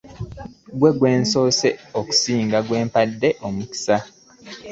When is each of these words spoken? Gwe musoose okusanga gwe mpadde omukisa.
Gwe 0.79 0.91
musoose 1.01 1.69
okusanga 1.99 2.57
gwe 2.67 2.79
mpadde 2.87 3.29
omukisa. 3.47 3.97